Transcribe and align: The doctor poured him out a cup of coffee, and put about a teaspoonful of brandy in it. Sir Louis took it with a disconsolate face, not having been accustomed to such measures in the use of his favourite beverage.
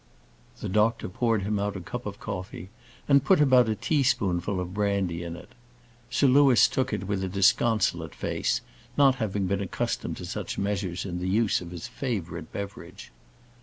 The 0.61 0.67
doctor 0.67 1.07
poured 1.07 1.43
him 1.43 1.59
out 1.59 1.75
a 1.75 1.79
cup 1.79 2.07
of 2.07 2.19
coffee, 2.19 2.71
and 3.07 3.23
put 3.23 3.39
about 3.39 3.69
a 3.69 3.75
teaspoonful 3.75 4.59
of 4.59 4.73
brandy 4.73 5.21
in 5.23 5.35
it. 5.35 5.49
Sir 6.09 6.25
Louis 6.25 6.67
took 6.67 6.91
it 6.91 7.03
with 7.07 7.23
a 7.23 7.27
disconsolate 7.29 8.15
face, 8.15 8.61
not 8.97 9.17
having 9.21 9.45
been 9.45 9.61
accustomed 9.61 10.17
to 10.17 10.25
such 10.25 10.57
measures 10.57 11.05
in 11.05 11.19
the 11.19 11.29
use 11.29 11.61
of 11.61 11.69
his 11.69 11.87
favourite 11.87 12.51
beverage. 12.51 13.11